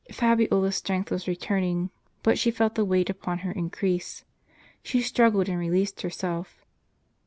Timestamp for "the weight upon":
2.73-3.37